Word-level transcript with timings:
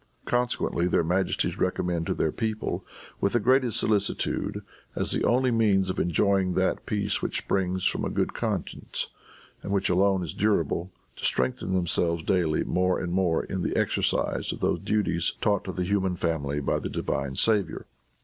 Consequently 0.25 0.87
their 0.87 1.03
majesties 1.03 1.59
recommend 1.59 2.07
to 2.07 2.15
their 2.15 2.31
people, 2.31 2.83
with 3.19 3.33
the 3.33 3.39
greatest 3.39 3.79
solicitude, 3.79 4.55
and 4.95 5.01
as 5.03 5.11
the 5.11 5.23
only 5.23 5.51
means 5.51 5.91
of 5.91 5.99
enjoying 5.99 6.55
that 6.55 6.87
peace 6.87 7.21
which 7.21 7.37
springs 7.37 7.85
from 7.85 8.03
a 8.03 8.09
good 8.09 8.33
conscience, 8.33 9.09
and 9.61 9.71
which 9.71 9.91
alone 9.91 10.23
is 10.23 10.33
durable, 10.33 10.89
to 11.17 11.23
strengthen 11.23 11.73
themselves 11.75 12.23
daily 12.23 12.63
more 12.63 12.99
and 12.99 13.13
more 13.13 13.43
in 13.43 13.61
the 13.61 13.75
exercise 13.75 14.51
of 14.51 14.59
those 14.59 14.79
duties 14.79 15.33
taught 15.39 15.63
to 15.65 15.71
the 15.71 15.83
human 15.83 16.15
family 16.15 16.59
by 16.59 16.79
the 16.79 16.89
divine 16.89 17.35
Saviour. 17.35 17.85